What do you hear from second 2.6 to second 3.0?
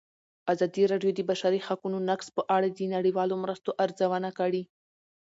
د